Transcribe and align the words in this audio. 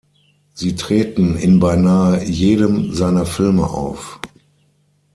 Sie 0.55 0.73
treten 0.75 1.37
in 1.37 1.59
beinahe 1.59 2.23
jedem 2.23 2.91
seiner 2.91 3.27
Filme 3.27 3.67
auf. 3.69 4.19